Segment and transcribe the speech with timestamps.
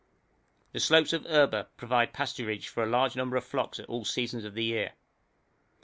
[0.71, 4.45] The slopes of Erba provide pasturage for a large number of flocks at all seasons
[4.45, 4.93] of the year.